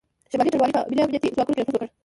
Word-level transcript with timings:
شمالي 0.31 0.51
ټلوالې 0.53 0.73
په 0.75 0.87
ملي 0.91 1.01
امنیتي 1.03 1.35
ځواکونو 1.35 1.55
کې 1.55 1.61
نفوذ 1.61 1.73
وکړ 1.75 1.87